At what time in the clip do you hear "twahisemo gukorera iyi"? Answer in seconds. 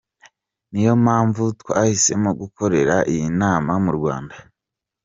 1.59-3.27